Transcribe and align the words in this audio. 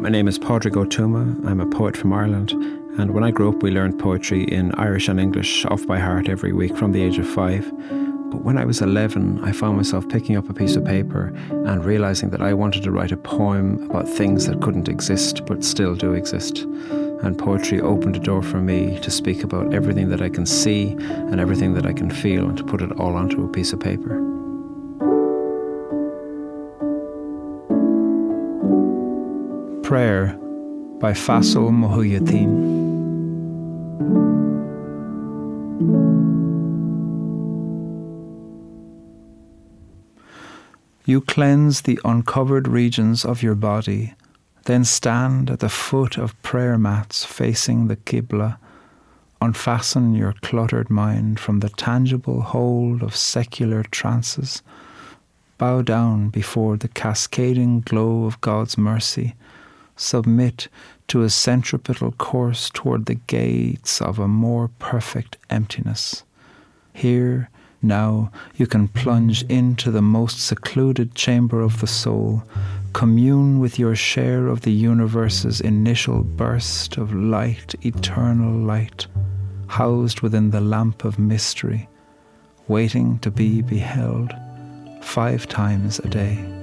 My 0.00 0.08
name 0.08 0.28
is 0.28 0.38
Padraig 0.38 0.76
Ó 0.76 0.86
Tuama. 0.86 1.46
I'm 1.46 1.60
a 1.60 1.66
poet 1.66 1.94
from 1.94 2.14
Ireland. 2.14 2.52
And 2.98 3.10
when 3.10 3.22
I 3.22 3.30
grew 3.30 3.50
up, 3.50 3.62
we 3.62 3.70
learned 3.70 3.98
poetry 3.98 4.44
in 4.44 4.74
Irish 4.76 5.08
and 5.08 5.20
English 5.20 5.66
off 5.66 5.86
by 5.86 5.98
heart 5.98 6.26
every 6.26 6.54
week 6.54 6.74
from 6.74 6.92
the 6.92 7.02
age 7.02 7.18
of 7.18 7.28
five. 7.28 7.70
But 8.30 8.42
when 8.42 8.56
I 8.56 8.64
was 8.64 8.80
11, 8.80 9.44
I 9.44 9.52
found 9.52 9.76
myself 9.76 10.08
picking 10.08 10.36
up 10.36 10.48
a 10.48 10.54
piece 10.54 10.74
of 10.74 10.86
paper 10.86 11.34
and 11.50 11.84
realizing 11.84 12.30
that 12.30 12.40
I 12.40 12.54
wanted 12.54 12.82
to 12.84 12.90
write 12.90 13.12
a 13.12 13.18
poem 13.18 13.90
about 13.90 14.08
things 14.08 14.46
that 14.46 14.62
couldn't 14.62 14.88
exist 14.88 15.44
but 15.44 15.62
still 15.62 15.94
do 15.94 16.14
exist. 16.14 16.60
And 17.22 17.38
poetry 17.38 17.82
opened 17.82 18.16
a 18.16 18.20
door 18.20 18.42
for 18.42 18.62
me 18.62 18.98
to 19.00 19.10
speak 19.10 19.44
about 19.44 19.74
everything 19.74 20.08
that 20.08 20.22
I 20.22 20.30
can 20.30 20.46
see 20.46 20.92
and 20.92 21.38
everything 21.38 21.74
that 21.74 21.84
I 21.84 21.92
can 21.92 22.10
feel 22.10 22.48
and 22.48 22.56
to 22.56 22.64
put 22.64 22.80
it 22.80 22.92
all 22.92 23.16
onto 23.16 23.44
a 23.44 23.48
piece 23.48 23.74
of 23.74 23.80
paper. 23.80 24.19
Prayer 29.90 30.38
by 31.00 31.10
Faisal 31.10 31.72
Mohyuddin. 31.72 32.46
You 41.04 41.20
cleanse 41.20 41.80
the 41.80 41.98
uncovered 42.04 42.68
regions 42.68 43.24
of 43.24 43.42
your 43.42 43.56
body, 43.56 44.14
then 44.66 44.84
stand 44.84 45.50
at 45.50 45.58
the 45.58 45.68
foot 45.68 46.16
of 46.16 46.40
prayer 46.42 46.78
mats 46.78 47.24
facing 47.24 47.88
the 47.88 47.96
Qibla. 47.96 48.58
Unfasten 49.42 50.14
your 50.14 50.34
cluttered 50.34 50.88
mind 50.88 51.40
from 51.40 51.58
the 51.58 51.68
tangible 51.68 52.42
hold 52.42 53.02
of 53.02 53.16
secular 53.16 53.82
trances. 53.82 54.62
Bow 55.58 55.82
down 55.82 56.28
before 56.28 56.76
the 56.76 56.86
cascading 56.86 57.80
glow 57.80 58.26
of 58.26 58.40
God's 58.40 58.78
mercy. 58.78 59.34
Submit 60.00 60.68
to 61.08 61.22
a 61.22 61.28
centripetal 61.28 62.12
course 62.12 62.70
toward 62.72 63.04
the 63.04 63.16
gates 63.16 64.00
of 64.00 64.18
a 64.18 64.26
more 64.26 64.68
perfect 64.78 65.36
emptiness. 65.50 66.24
Here, 66.94 67.50
now 67.82 68.32
you 68.56 68.66
can 68.66 68.88
plunge 68.88 69.42
into 69.42 69.90
the 69.90 70.00
most 70.00 70.40
secluded 70.40 71.14
chamber 71.14 71.60
of 71.60 71.80
the 71.80 71.86
soul, 71.86 72.42
commune 72.94 73.60
with 73.60 73.78
your 73.78 73.94
share 73.94 74.46
of 74.46 74.62
the 74.62 74.72
universe's 74.72 75.60
initial 75.60 76.22
burst 76.22 76.96
of 76.96 77.12
light, 77.12 77.74
eternal 77.84 78.54
light, 78.54 79.06
housed 79.66 80.22
within 80.22 80.50
the 80.50 80.62
lamp 80.62 81.04
of 81.04 81.18
mystery, 81.18 81.90
waiting 82.68 83.18
to 83.18 83.30
be 83.30 83.60
beheld 83.60 84.32
five 85.02 85.46
times 85.46 85.98
a 85.98 86.08
day. 86.08 86.59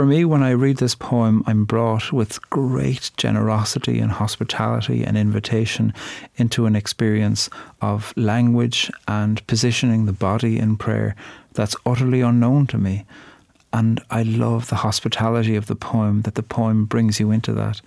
For 0.00 0.06
me, 0.06 0.24
when 0.24 0.42
I 0.42 0.52
read 0.52 0.78
this 0.78 0.94
poem, 0.94 1.44
I'm 1.46 1.66
brought 1.66 2.10
with 2.10 2.48
great 2.48 3.10
generosity 3.18 3.98
and 3.98 4.10
hospitality 4.10 5.04
and 5.04 5.14
invitation 5.14 5.92
into 6.36 6.64
an 6.64 6.74
experience 6.74 7.50
of 7.82 8.14
language 8.16 8.90
and 9.06 9.46
positioning 9.46 10.06
the 10.06 10.14
body 10.14 10.58
in 10.58 10.78
prayer 10.78 11.14
that's 11.52 11.76
utterly 11.84 12.22
unknown 12.22 12.66
to 12.68 12.78
me. 12.78 13.04
And 13.74 14.02
I 14.08 14.22
love 14.22 14.70
the 14.70 14.76
hospitality 14.76 15.54
of 15.54 15.66
the 15.66 15.76
poem, 15.76 16.22
that 16.22 16.34
the 16.34 16.42
poem 16.42 16.86
brings 16.86 17.20
you 17.20 17.30
into 17.30 17.52
that. 17.52 17.82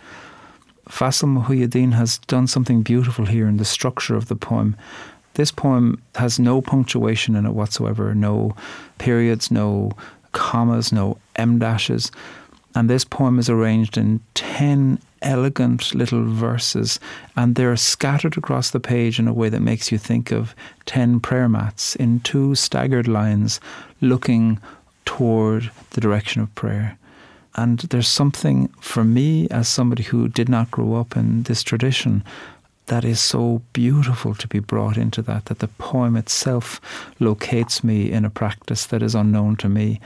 Faisal 0.88 1.36
Mohyuddin 1.36 1.94
has 1.94 2.20
done 2.20 2.46
something 2.46 2.84
beautiful 2.84 3.26
here 3.26 3.48
in 3.48 3.58
the 3.58 3.66
structure 3.66 4.16
of 4.16 4.28
the 4.28 4.36
poem. 4.36 4.78
This 5.34 5.50
poem 5.50 6.00
has 6.14 6.38
no 6.38 6.62
punctuation 6.62 7.36
in 7.36 7.48
it 7.48 7.56
whatsoever, 7.56 8.14
no 8.14 8.56
periods, 9.00 9.50
no 9.50 9.94
commas, 10.34 10.92
no 10.92 11.18
em 11.36 11.58
dashes. 11.60 12.12
And 12.76 12.90
this 12.90 13.06
poem 13.06 13.40
is 13.40 13.50
arranged 13.50 13.98
in 13.98 14.20
10 14.34 15.00
elegant 15.22 15.96
little 15.96 16.26
verses, 16.26 17.00
and 17.36 17.56
they're 17.56 17.78
scattered 17.78 18.38
across 18.38 18.72
the 18.72 18.80
page 18.80 19.20
in 19.20 19.28
a 19.28 19.34
way 19.34 19.50
that 19.50 19.62
makes 19.62 19.92
you 19.92 19.98
think 19.98 20.32
of 20.32 20.56
10 20.86 21.20
prayer 21.22 21.48
mats 21.48 21.96
in 21.96 22.20
two 22.20 22.56
staggered 22.56 23.08
lines 23.08 23.60
looking 24.02 24.60
toward 25.06 25.72
the 25.92 26.02
direction 26.02 26.42
of 26.42 26.54
prayer. 26.56 26.98
And 27.56 27.80
there's 27.80 28.08
something 28.08 28.68
for 28.82 29.04
me, 29.04 29.48
as 29.50 29.70
somebody 29.70 30.04
who 30.04 30.28
did 30.28 30.50
not 30.50 30.72
grow 30.72 30.96
up 30.96 31.16
in 31.16 31.44
this 31.44 31.62
tradition, 31.62 32.24
that 32.88 33.06
is 33.06 33.20
so 33.20 33.62
beautiful 33.72 34.36
to 34.36 34.48
be 34.48 34.60
brought 34.60 34.98
into 34.98 35.22
that, 35.24 35.46
that 35.46 35.60
the 35.60 35.68
poem 35.68 36.16
itself 36.16 36.82
locates 37.20 37.84
me 37.84 38.12
in 38.12 38.26
a 38.26 38.30
practice 38.30 38.86
that 38.88 39.02
is 39.02 39.16
unknown 39.16 39.56
to 39.58 39.70
me. 39.70 40.02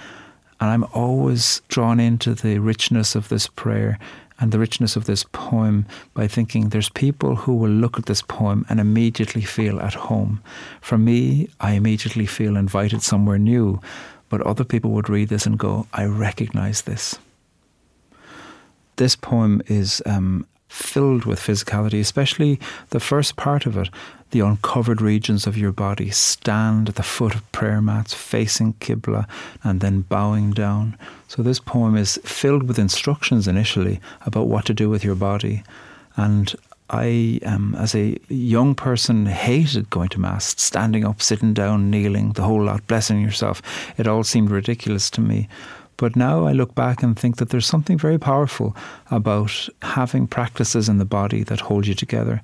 And 0.59 0.69
I'm 0.69 0.83
always 0.93 1.61
drawn 1.67 1.99
into 1.99 2.33
the 2.33 2.59
richness 2.59 3.15
of 3.15 3.29
this 3.29 3.47
prayer 3.47 3.99
and 4.39 4.51
the 4.51 4.59
richness 4.59 4.95
of 4.95 5.05
this 5.05 5.23
poem 5.31 5.85
by 6.13 6.27
thinking 6.27 6.69
there's 6.69 6.89
people 6.89 7.35
who 7.35 7.55
will 7.55 7.71
look 7.71 7.97
at 7.97 8.05
this 8.05 8.21
poem 8.21 8.65
and 8.69 8.79
immediately 8.79 9.41
feel 9.41 9.79
at 9.79 9.95
home. 9.95 10.41
For 10.81 10.97
me, 10.97 11.49
I 11.59 11.71
immediately 11.71 12.27
feel 12.27 12.55
invited 12.55 13.01
somewhere 13.01 13.39
new, 13.39 13.81
but 14.29 14.41
other 14.41 14.63
people 14.63 14.91
would 14.91 15.09
read 15.09 15.29
this 15.29 15.45
and 15.45 15.57
go, 15.57 15.87
I 15.93 16.05
recognize 16.05 16.83
this. 16.83 17.17
This 18.97 19.15
poem 19.15 19.61
is 19.67 20.01
um, 20.05 20.45
filled 20.67 21.25
with 21.25 21.39
physicality, 21.39 21.99
especially 21.99 22.59
the 22.89 22.99
first 22.99 23.35
part 23.35 23.65
of 23.65 23.77
it. 23.77 23.89
The 24.31 24.41
uncovered 24.41 25.01
regions 25.01 25.47
of 25.47 25.57
your 25.57 25.71
body 25.71 26.09
stand 26.09 26.89
at 26.89 26.95
the 26.95 27.03
foot 27.03 27.33
of 27.33 27.49
prayer 27.53 27.81
mats, 27.81 28.13
facing 28.13 28.73
Qibla, 28.73 29.25
and 29.63 29.79
then 29.79 30.01
bowing 30.01 30.51
down. 30.51 30.97
So, 31.29 31.41
this 31.41 31.59
poem 31.61 31.95
is 31.95 32.19
filled 32.25 32.63
with 32.63 32.77
instructions 32.77 33.47
initially 33.47 34.01
about 34.25 34.47
what 34.47 34.65
to 34.65 34.73
do 34.73 34.89
with 34.89 35.03
your 35.05 35.15
body. 35.15 35.63
And 36.17 36.53
I, 36.89 37.39
um, 37.45 37.75
as 37.75 37.95
a 37.95 38.17
young 38.29 38.73
person, 38.73 39.25
hated 39.25 39.89
going 39.89 40.09
to 40.09 40.19
Mass, 40.19 40.59
standing 40.61 41.05
up, 41.05 41.21
sitting 41.21 41.53
down, 41.53 41.89
kneeling, 41.89 42.33
the 42.33 42.43
whole 42.43 42.63
lot, 42.63 42.85
blessing 42.87 43.21
yourself. 43.21 43.61
It 43.97 44.07
all 44.07 44.23
seemed 44.23 44.51
ridiculous 44.51 45.09
to 45.11 45.21
me. 45.21 45.49
But 45.97 46.15
now 46.15 46.45
I 46.45 46.53
look 46.53 46.75
back 46.75 47.03
and 47.03 47.17
think 47.17 47.37
that 47.37 47.49
there's 47.49 47.65
something 47.65 47.97
very 47.97 48.19
powerful 48.19 48.75
about 49.09 49.67
having 49.81 50.27
practices 50.27 50.87
in 50.87 50.99
the 50.99 51.05
body 51.05 51.43
that 51.43 51.59
hold 51.59 51.87
you 51.87 51.95
together. 51.95 52.41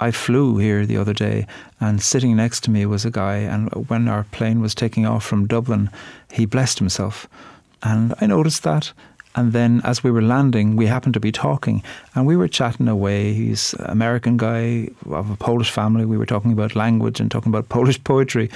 I 0.00 0.10
flew 0.10 0.58
here 0.58 0.84
the 0.84 0.96
other 0.96 1.14
day, 1.14 1.46
and 1.78 2.02
sitting 2.02 2.36
next 2.36 2.64
to 2.64 2.70
me 2.70 2.84
was 2.84 3.04
a 3.04 3.10
guy. 3.10 3.36
And 3.36 3.70
when 3.88 4.08
our 4.08 4.24
plane 4.24 4.60
was 4.60 4.74
taking 4.74 5.06
off 5.06 5.24
from 5.24 5.46
Dublin, 5.46 5.90
he 6.32 6.46
blessed 6.46 6.78
himself. 6.78 7.28
And 7.82 8.14
I 8.20 8.26
noticed 8.26 8.62
that. 8.64 8.92
And 9.36 9.52
then 9.52 9.80
as 9.84 10.02
we 10.02 10.10
were 10.10 10.22
landing, 10.22 10.76
we 10.76 10.86
happened 10.86 11.14
to 11.14 11.20
be 11.20 11.32
talking 11.32 11.82
and 12.14 12.24
we 12.24 12.36
were 12.36 12.46
chatting 12.46 12.86
away. 12.86 13.32
He's 13.32 13.74
an 13.74 13.86
American 13.90 14.36
guy 14.36 14.88
of 15.10 15.28
a 15.30 15.36
Polish 15.36 15.70
family. 15.70 16.04
We 16.04 16.16
were 16.16 16.26
talking 16.26 16.52
about 16.52 16.76
language 16.76 17.20
and 17.20 17.30
talking 17.30 17.50
about 17.50 17.68
Polish 17.76 18.02
poetry. 18.04 18.48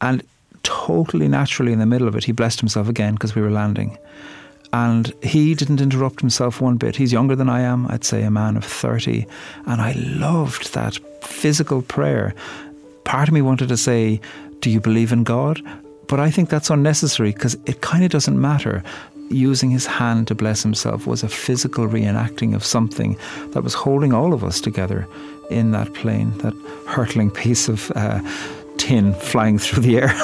And 0.00 0.22
totally 0.68 1.28
naturally 1.28 1.72
in 1.72 1.78
the 1.78 1.86
middle 1.86 2.08
of 2.08 2.14
it, 2.14 2.24
he 2.24 2.32
blessed 2.32 2.60
himself 2.60 2.90
again 2.90 3.14
because 3.14 3.34
we 3.34 3.40
were 3.40 3.50
landing. 3.50 3.96
And 4.74 5.14
he 5.22 5.54
didn't 5.54 5.80
interrupt 5.80 6.20
himself 6.20 6.60
one 6.60 6.76
bit. 6.76 6.94
He's 6.94 7.10
younger 7.10 7.34
than 7.34 7.48
I 7.48 7.62
am, 7.62 7.86
I'd 7.86 8.04
say 8.04 8.22
a 8.22 8.30
man 8.30 8.54
of 8.54 8.64
30. 8.66 9.26
And 9.64 9.80
I 9.80 9.92
loved 9.92 10.74
that 10.74 10.98
physical 11.22 11.80
prayer. 11.80 12.34
Part 13.04 13.28
of 13.28 13.34
me 13.34 13.40
wanted 13.40 13.68
to 13.70 13.78
say, 13.78 14.20
Do 14.60 14.68
you 14.68 14.78
believe 14.78 15.10
in 15.10 15.24
God? 15.24 15.62
But 16.06 16.20
I 16.20 16.30
think 16.30 16.50
that's 16.50 16.68
unnecessary 16.68 17.32
because 17.32 17.56
it 17.64 17.80
kind 17.80 18.04
of 18.04 18.10
doesn't 18.10 18.38
matter. 18.38 18.82
Using 19.30 19.70
his 19.70 19.86
hand 19.86 20.28
to 20.28 20.34
bless 20.34 20.62
himself 20.62 21.06
was 21.06 21.22
a 21.22 21.28
physical 21.28 21.86
reenacting 21.86 22.54
of 22.54 22.62
something 22.62 23.18
that 23.52 23.62
was 23.62 23.72
holding 23.72 24.12
all 24.12 24.34
of 24.34 24.44
us 24.44 24.60
together 24.60 25.08
in 25.50 25.70
that 25.70 25.94
plane, 25.94 26.36
that 26.38 26.54
hurtling 26.86 27.30
piece 27.30 27.68
of 27.68 27.90
uh, 27.94 28.20
tin 28.88 29.12
flying 29.12 29.58
through 29.58 29.82
the 29.82 29.98
air. 29.98 30.08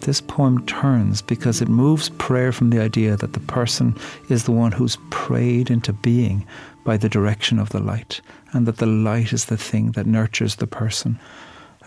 this 0.00 0.20
poem 0.20 0.66
turns 0.66 1.22
because 1.22 1.62
it 1.62 1.68
moves 1.68 2.10
prayer 2.10 2.52
from 2.52 2.68
the 2.68 2.78
idea 2.78 3.16
that 3.16 3.32
the 3.32 3.40
person 3.40 3.96
is 4.28 4.44
the 4.44 4.52
one 4.52 4.72
who's 4.72 4.98
prayed 5.08 5.70
into 5.70 5.94
being 5.94 6.46
by 6.84 6.98
the 6.98 7.08
direction 7.08 7.58
of 7.58 7.70
the 7.70 7.80
light, 7.80 8.20
and 8.52 8.66
that 8.66 8.76
the 8.76 8.84
light 8.84 9.32
is 9.32 9.46
the 9.46 9.56
thing 9.56 9.92
that 9.92 10.04
nurtures 10.04 10.56
the 10.56 10.66
person. 10.66 11.18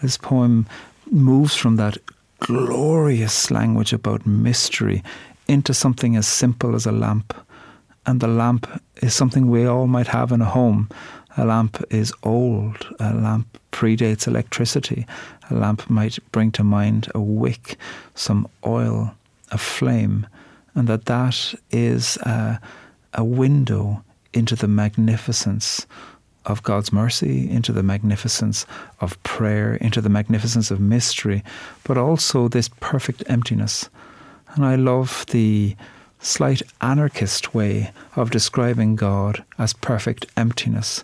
This 0.01 0.17
poem 0.17 0.65
moves 1.11 1.53
from 1.53 1.75
that 1.75 1.99
glorious 2.39 3.51
language 3.51 3.93
about 3.93 4.25
mystery 4.25 5.03
into 5.47 5.71
something 5.71 6.15
as 6.15 6.25
simple 6.25 6.73
as 6.73 6.87
a 6.87 6.91
lamp 6.91 7.44
and 8.05 8.19
the 8.19 8.27
lamp 8.27 8.67
is 9.01 9.13
something 9.13 9.49
we 9.49 9.65
all 9.65 9.87
might 9.87 10.07
have 10.07 10.31
in 10.31 10.41
a 10.41 10.45
home. 10.45 10.89
A 11.37 11.45
lamp 11.45 11.83
is 11.89 12.13
old. 12.23 12.87
A 12.99 13.13
lamp 13.13 13.59
predates 13.71 14.27
electricity. 14.27 15.05
A 15.49 15.55
lamp 15.55 15.89
might 15.89 16.17
bring 16.31 16.51
to 16.53 16.63
mind 16.63 17.11
a 17.13 17.19
wick, 17.19 17.77
some 18.13 18.47
oil, 18.65 19.13
a 19.51 19.57
flame, 19.57 20.27
and 20.75 20.87
that 20.87 21.05
that 21.05 21.53
is 21.71 22.17
a, 22.17 22.59
a 23.13 23.23
window 23.23 24.03
into 24.33 24.55
the 24.55 24.67
magnificence 24.67 25.85
of 26.45 26.61
God's 26.63 26.93
mercy, 26.93 27.49
into 27.49 27.71
the 27.71 27.83
magnificence 27.83 28.65
of 29.01 29.21
prayer, 29.23 29.75
into 29.75 29.99
the 29.99 30.09
magnificence 30.09 30.69
of 30.69 30.79
mystery, 30.79 31.43
but 31.83 31.97
also 31.97 32.47
this 32.47 32.69
perfect 32.79 33.23
emptiness. 33.27 33.89
And 34.53 34.63
I 34.63 34.75
love 34.75 35.25
the 35.31 35.75
slight 36.19 36.61
anarchist 36.81 37.53
way 37.53 37.91
of 38.15 38.31
describing 38.31 38.95
God 38.95 39.43
as 39.57 39.73
perfect 39.73 40.25
emptiness. 40.35 41.03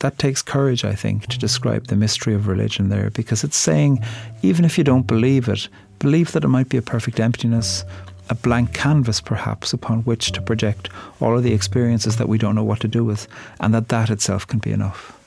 That 0.00 0.18
takes 0.18 0.42
courage, 0.42 0.84
I 0.84 0.94
think, 0.94 1.26
to 1.26 1.38
describe 1.38 1.88
the 1.88 1.96
mystery 1.96 2.34
of 2.34 2.46
religion 2.46 2.88
there, 2.88 3.10
because 3.10 3.42
it's 3.42 3.56
saying, 3.56 4.04
even 4.42 4.64
if 4.64 4.78
you 4.78 4.84
don't 4.84 5.06
believe 5.06 5.48
it, 5.48 5.68
believe 5.98 6.32
that 6.32 6.44
it 6.44 6.48
might 6.48 6.68
be 6.68 6.76
a 6.76 6.82
perfect 6.82 7.18
emptiness, 7.18 7.84
a 8.30 8.34
blank 8.34 8.74
canvas 8.74 9.20
perhaps 9.20 9.72
upon 9.72 10.02
which 10.02 10.30
to 10.32 10.42
project 10.42 10.88
all 11.20 11.36
of 11.36 11.42
the 11.42 11.54
experiences 11.54 12.16
that 12.18 12.28
we 12.28 12.38
don't 12.38 12.54
know 12.54 12.62
what 12.62 12.80
to 12.80 12.88
do 12.88 13.04
with, 13.04 13.26
and 13.58 13.74
that 13.74 13.88
that 13.88 14.10
itself 14.10 14.46
can 14.46 14.60
be 14.60 14.70
enough. 14.70 15.17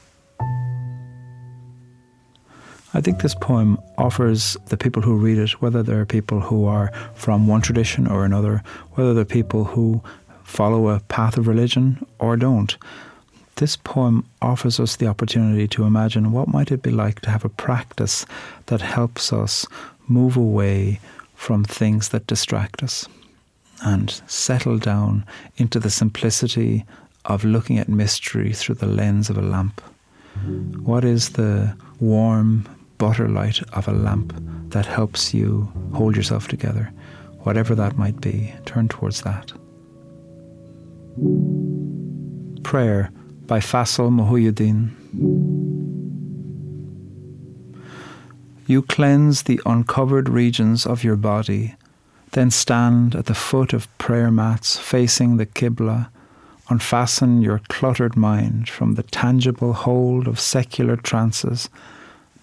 I 2.94 3.02
think 3.02 3.22
this 3.22 3.36
poem 3.36 3.80
offers 3.98 4.58
the 4.68 4.78
people 4.78 5.02
who 5.02 5.16
read 5.16 5.38
it, 5.38 5.62
whether 5.62 5.82
they're 5.82 6.06
people 6.06 6.42
who 6.42 6.66
are 6.66 6.92
from 7.16 7.48
one 7.48 7.62
tradition 7.62 8.06
or 8.08 8.26
another, 8.26 8.64
whether 8.94 9.14
they're 9.14 9.26
people 9.26 9.64
who 9.64 10.02
follow 10.44 10.90
a 10.90 11.00
path 11.02 11.38
of 11.38 11.48
religion 11.48 12.06
or 12.20 12.36
don't, 12.36 12.76
this 13.56 13.78
poem 13.78 14.26
offers 14.42 14.80
us 14.80 14.96
the 14.96 15.08
opportunity 15.08 15.68
to 15.68 15.84
imagine 15.84 16.32
what 16.32 16.48
might 16.48 16.72
it 16.72 16.82
be 16.82 16.92
like 16.92 17.22
to 17.22 17.30
have 17.30 17.46
a 17.46 17.50
practice 17.50 18.26
that 18.66 18.82
helps 18.82 19.32
us 19.32 19.66
move 20.08 20.36
away 20.36 21.00
from 21.36 21.64
things 21.64 22.10
that 22.10 22.28
distract 22.28 22.84
us 22.84 23.08
and 23.84 24.22
settle 24.28 24.78
down 24.78 25.26
into 25.58 25.80
the 25.80 25.90
simplicity 25.90 26.86
of 27.26 27.44
looking 27.46 27.78
at 27.78 27.88
mystery 27.88 28.52
through 28.52 28.76
the 28.76 28.86
lens 28.86 29.30
of 29.30 29.38
a 29.38 29.42
lamp. 29.42 29.80
What 30.84 31.04
is 31.04 31.30
the 31.32 31.76
warm 32.00 32.68
butter 33.02 33.28
light 33.28 33.60
of 33.74 33.88
a 33.88 33.92
lamp 33.92 34.32
that 34.70 34.86
helps 34.86 35.34
you 35.34 35.72
hold 35.92 36.16
yourself 36.16 36.48
together? 36.48 36.94
Whatever 37.40 37.74
that 37.74 37.98
might 37.98 38.22
be, 38.22 38.54
turn 38.66 38.88
towards 38.88 39.24
that. 39.24 39.52
Prayer 42.62 43.10
by 43.48 43.60
Faisal 43.60 44.12
Mohyuddin. 44.12 44.92
You 48.68 48.84
cleanse 48.84 49.42
the 49.44 49.60
uncovered 49.66 50.30
regions 50.30 50.86
of 50.86 51.04
your 51.04 51.16
body, 51.16 51.74
then 52.34 52.52
stand 52.52 53.16
at 53.16 53.26
the 53.26 53.34
foot 53.34 53.74
of 53.74 53.88
prayer 53.98 54.30
mats 54.30 54.78
facing 54.78 55.38
the 55.38 55.48
Qibla, 55.48 56.10
unfasten 56.70 57.42
your 57.42 57.62
cluttered 57.68 58.16
mind 58.16 58.70
from 58.70 58.94
the 58.94 59.04
tangible 59.04 59.74
hold 59.74 60.28
of 60.28 60.40
secular 60.40 60.98
trances, 60.98 61.68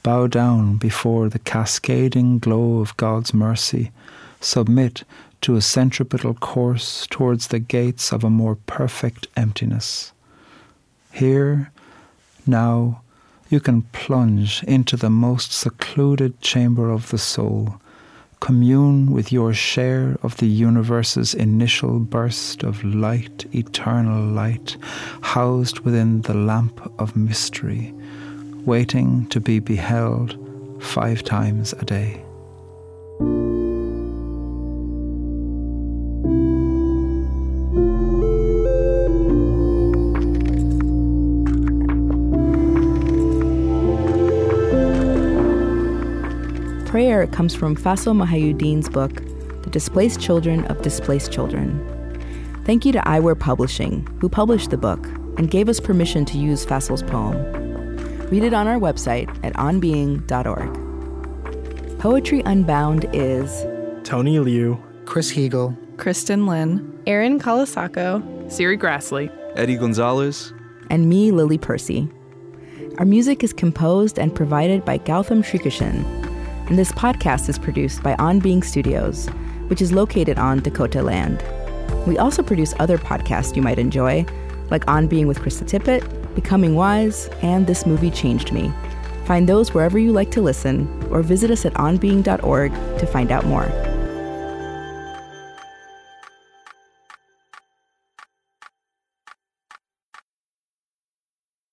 bow 0.03 0.27
down 0.27 0.77
before 0.77 1.29
the 1.29 1.39
cascading 1.39 2.39
glow 2.39 2.81
of 2.81 2.97
God's 2.97 3.35
mercy, 3.35 3.91
submit 4.41 5.05
to 5.41 5.57
a 5.57 5.61
centripetal 5.61 6.35
course 6.35 7.07
towards 7.11 7.49
the 7.49 7.59
gates 7.59 8.13
of 8.13 8.25
a 8.25 8.31
more 8.31 8.57
perfect 8.67 9.27
emptiness. 9.37 10.13
Here, 11.13 11.71
now, 12.47 13.03
you 13.51 13.61
can 13.61 13.83
plunge 13.93 14.63
into 14.65 14.97
the 14.97 15.11
most 15.11 15.53
secluded 15.53 16.41
chamber 16.41 16.91
of 16.91 17.09
the 17.11 17.19
soul, 17.19 17.81
commune 18.41 19.11
with 19.11 19.33
your 19.33 19.53
share 19.53 20.17
of 20.23 20.37
the 20.37 20.47
universe's 20.47 21.35
initial 21.35 21.99
burst 21.99 22.63
of 22.63 22.85
light, 22.85 23.47
eternal 23.55 24.23
light, 24.23 24.77
housed 25.23 25.81
within 25.81 26.23
the 26.23 26.35
lamp 26.35 26.81
of 26.99 27.17
mystery, 27.17 27.95
waiting 28.69 29.27
to 29.31 29.41
be 29.41 29.59
beheld 29.59 30.37
five 30.79 31.23
times 31.25 31.73
a 31.81 31.85
day. 31.85 32.23
prayer 46.87 47.27
comes 47.27 47.55
from 47.55 47.77
Faisal 47.77 48.17
Mohyuddin's 48.17 48.89
book, 48.89 49.23
The 49.63 49.71
Displaced 49.71 50.21
Children 50.21 50.65
of 50.67 50.81
Displaced 50.83 51.31
Children. 51.31 51.79
Thank 52.65 52.85
you 52.85 52.93
to 52.93 52.99
eyewear 53.01 53.39
Publishing, 53.39 54.07
who 54.21 54.29
published 54.29 54.71
the 54.71 54.79
book 54.79 55.07
and 55.37 55.51
gave 55.51 55.69
us 55.69 55.81
permission 55.81 56.25
to 56.25 56.39
use 56.39 56.65
Faisal's 56.67 57.03
poem. 57.03 57.58
Read 58.31 58.45
it 58.45 58.55
on 58.55 58.67
our 58.67 58.79
website 58.79 59.29
at 59.45 59.55
onbeing.org. 59.55 60.79
Poetry 61.99 62.43
Unbound 62.45 63.07
is 63.13 63.67
Tony 64.05 64.39
Liu, 64.39 64.83
Chris 65.05 65.33
Heagle, 65.33 65.77
Kristin 65.97 66.49
Lin, 66.49 67.01
Erin 67.07 67.41
Colasacco, 67.41 68.23
Serri 68.47 68.79
Graslie, 68.79 69.31
Eddie 69.57 69.77
Gonzalez, 69.77 70.53
and 70.91 71.09
me, 71.09 71.33
Lily 71.33 71.59
Percy. 71.59 72.09
Our 72.99 73.05
music 73.05 73.43
is 73.43 73.53
composed 73.53 74.19
and 74.19 74.35
provided 74.35 74.85
by 74.85 74.99
Gautam 74.99 75.43
Srikishan 75.43 76.29
and 76.69 76.79
this 76.79 76.93
podcast 76.93 77.49
is 77.49 77.59
produced 77.59 78.03
by 78.03 78.15
On 78.17 78.41
Being 78.41 78.63
Studios, 78.63 79.29
which 79.69 79.81
is 79.81 79.91
located 79.91 80.39
on 80.39 80.61
Dakota 80.61 81.03
land. 81.03 81.43
We 82.07 82.19
also 82.19 82.43
produce 82.43 82.75
other 82.79 82.99
podcasts 82.99 83.57
you 83.57 83.63
might 83.63 83.79
enjoy, 83.79 84.27
like 84.71 84.87
On 84.87 85.07
Being 85.07 85.27
with 85.27 85.39
Krista 85.39 85.65
Tippett, 85.65 86.05
Becoming 86.41 86.77
Wise, 86.77 87.29
and 87.43 87.67
This 87.67 87.85
Movie 87.85 88.13
Changed 88.13 88.53
Me. 88.53 88.73
Find 89.25 89.49
those 89.49 89.75
wherever 89.75 89.99
you 89.99 90.13
like 90.13 90.31
to 90.31 90.41
listen, 90.41 90.87
or 91.11 91.21
visit 91.21 91.51
us 91.51 91.67
at 91.67 91.75
onbeing.org 91.75 92.73
to 92.99 93.07
find 93.07 93.33
out 93.33 93.45
more. 93.45 93.67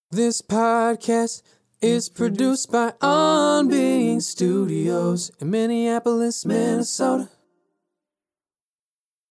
This 0.10 0.42
podcast 0.42 1.44
is 1.80 2.10
produced 2.10 2.72
by 2.72 2.94
On 3.02 3.70
Being 3.70 4.20
Studios 4.20 5.30
in 5.40 5.52
Minneapolis, 5.52 6.44
Minnesota. 6.44 7.30